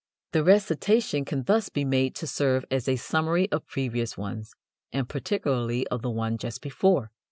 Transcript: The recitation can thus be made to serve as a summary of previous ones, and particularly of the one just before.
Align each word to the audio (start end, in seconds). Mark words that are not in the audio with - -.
The 0.31 0.43
recitation 0.43 1.25
can 1.25 1.43
thus 1.43 1.69
be 1.69 1.85
made 1.85 2.15
to 2.15 2.25
serve 2.25 2.65
as 2.71 2.87
a 2.87 2.95
summary 2.95 3.47
of 3.51 3.67
previous 3.67 4.17
ones, 4.17 4.55
and 4.91 5.07
particularly 5.07 5.85
of 5.89 6.01
the 6.01 6.09
one 6.09 6.39
just 6.39 6.63
before. 6.63 7.11